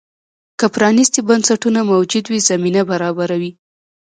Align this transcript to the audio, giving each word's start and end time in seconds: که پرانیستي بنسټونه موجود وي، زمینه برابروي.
که 0.59 0.65
پرانیستي 0.75 1.21
بنسټونه 1.29 1.79
موجود 1.91 2.25
وي، 2.27 2.39
زمینه 2.49 2.81
برابروي. 2.89 3.51